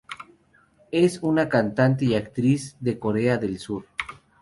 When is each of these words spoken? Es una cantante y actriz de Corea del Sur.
Es 0.89 1.21
una 1.21 1.47
cantante 1.47 2.05
y 2.05 2.15
actriz 2.15 2.75
de 2.79 2.97
Corea 2.97 3.37
del 3.37 3.59
Sur. 3.59 3.85